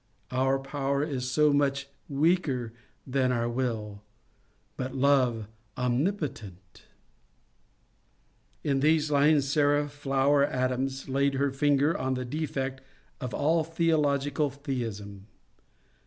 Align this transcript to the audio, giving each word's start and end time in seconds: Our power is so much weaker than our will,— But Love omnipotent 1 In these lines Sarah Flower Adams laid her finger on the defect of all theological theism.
Our 0.31 0.57
power 0.57 1.03
is 1.03 1.29
so 1.29 1.53
much 1.53 1.87
weaker 2.09 2.73
than 3.05 3.31
our 3.31 3.47
will,— 3.47 4.01
But 4.75 4.95
Love 4.95 5.47
omnipotent 5.77 6.81
1 8.63 8.71
In 8.71 8.79
these 8.79 9.11
lines 9.11 9.47
Sarah 9.47 9.87
Flower 9.87 10.43
Adams 10.43 11.07
laid 11.07 11.35
her 11.35 11.51
finger 11.51 11.95
on 11.95 12.15
the 12.15 12.25
defect 12.25 12.81
of 13.19 13.35
all 13.35 13.63
theological 13.63 14.49
theism. 14.49 15.27